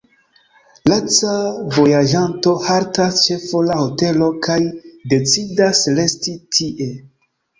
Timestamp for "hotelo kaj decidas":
3.81-5.83